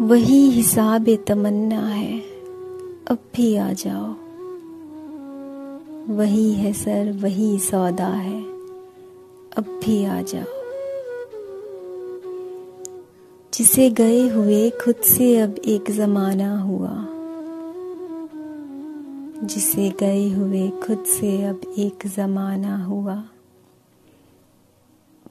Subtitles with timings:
[0.00, 2.20] वही हिसाब तमन्ना है।
[3.10, 4.14] अब भी आ जाओ।
[6.16, 8.42] वही है सर, वही सौदा है।
[9.56, 10.44] अब भी आ जाओ।
[13.54, 17.06] जिसे गए हुए खुद से अब एक जमाना हुआ।
[19.46, 23.24] जिसे गए हुए खुद से अब एक जमाना हुआ।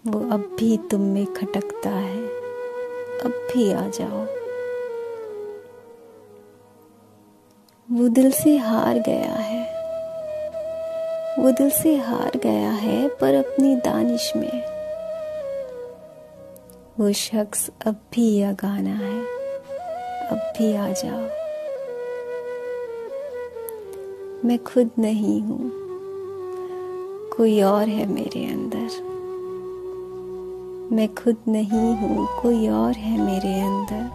[0.07, 2.27] वो अब भी तुम में खटकता है।
[3.19, 4.44] अब भी आ जाओ।
[7.91, 9.61] वो दिल से हार गया है।
[11.39, 14.63] वो दिल से हार गया है पर अपनी दानिश में।
[16.99, 19.21] वो शख्स अब भी गाना है।
[20.27, 21.19] अब भी आ जाओ।
[24.47, 25.71] मैं खुद नहीं हूँ।
[27.37, 29.03] कोई और है मेरे अंदर।
[30.95, 34.11] मैं खुद नहीं हूँ। कोई और है मेरे अंदर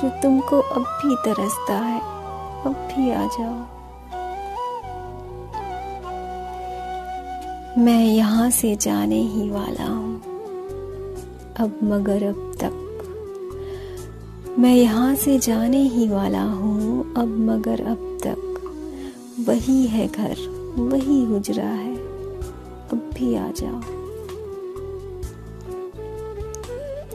[0.00, 2.17] जो तुमको अब भी तरसता है।
[2.66, 3.78] अब भी आ जाओ।
[7.78, 10.22] मैं यहाँ से जाने ही वाला हूँ।
[11.60, 12.84] अब मगर अब तक।
[14.58, 18.54] मैं यहाँ से जाने ही वाला हूँ, अब मगर अब तक।
[19.48, 20.36] वही है घर,
[20.78, 21.96] वही हुजरा है।
[22.92, 23.80] अब भी आ जाओ।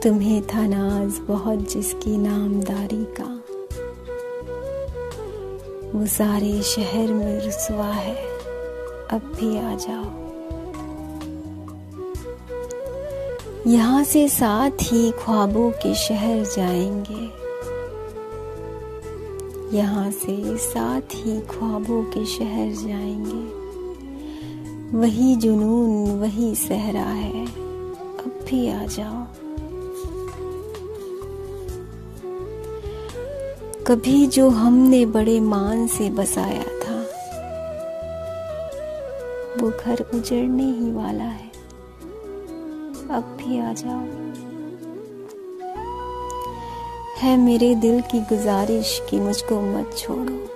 [0.04, 3.03] तुम्हें था नाज बहुत जिसकी नामदारी।
[5.94, 8.16] वो सारे शहर में रुसवा है।
[9.12, 10.24] अब भी आ जाओ।
[13.68, 17.44] यहाँ से साथ ही ख्वाबों के शहर जाएँगे।
[19.78, 23.64] यहाँ से साथ ही ख्वाबों के शहर जाएँगे।
[24.98, 29.43] वही जुनून, वही सहरा है। अब भी आ जाओ।
[33.88, 37.02] कभी जो हमने बड़े मान से बसाया था,
[39.62, 41.52] वो घर उजड़ने ही वाला है।
[43.12, 44.04] अब भी आ जाओ।
[47.18, 50.53] है मेरे दिल की गुजारिश कि मुझको मत छोड़ो।